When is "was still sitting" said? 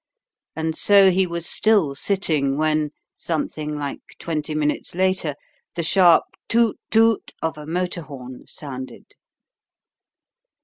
1.27-2.57